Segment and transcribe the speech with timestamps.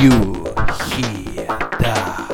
[0.00, 1.46] You hear
[1.80, 2.28] that?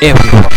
[0.00, 0.55] Everyone,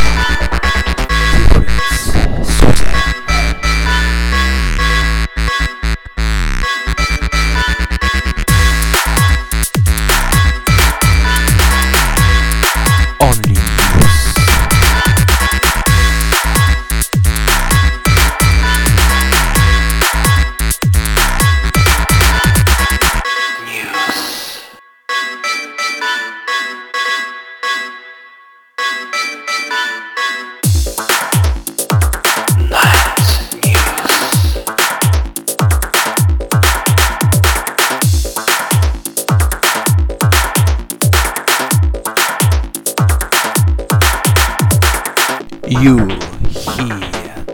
[45.69, 46.97] You hear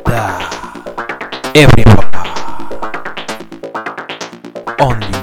[0.05, 1.51] that?
[1.53, 2.05] Everyone.
[4.79, 5.14] Only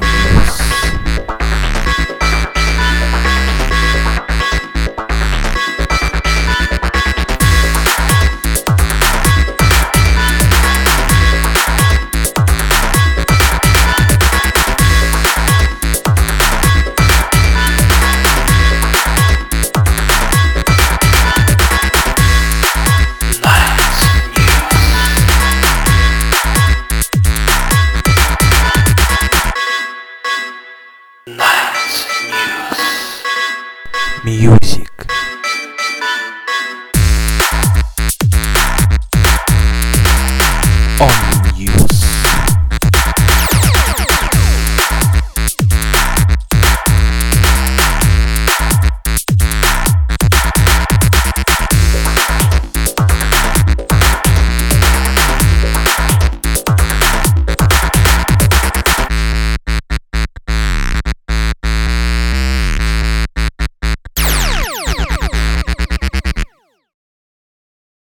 [34.24, 34.71] 你又。